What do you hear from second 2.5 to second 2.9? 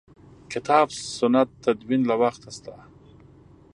شته.